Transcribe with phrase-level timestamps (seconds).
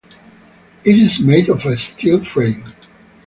[0.83, 2.73] It is made of a steel frame.